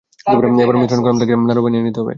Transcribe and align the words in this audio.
এবার 0.63 0.75
মিশ্রণ 0.75 0.99
গরম 1.01 1.17
থাকতেই 1.19 1.47
নাড়ু 1.47 1.61
বানিয়ে 1.63 1.83
নিতে 1.83 1.99
হবে। 1.99 2.09